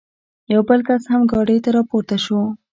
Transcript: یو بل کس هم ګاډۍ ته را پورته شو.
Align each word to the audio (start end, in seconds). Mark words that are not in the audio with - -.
یو 0.53 0.61
بل 0.67 0.79
کس 0.87 1.03
هم 1.11 1.21
ګاډۍ 1.31 1.57
ته 1.63 1.69
را 1.75 1.81
پورته 1.89 2.17
شو. 2.25 2.39